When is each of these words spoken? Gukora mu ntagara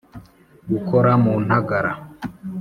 Gukora 0.71 1.11
mu 1.23 1.33
ntagara 1.45 1.91